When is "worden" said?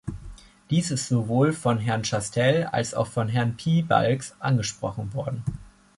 5.13-5.43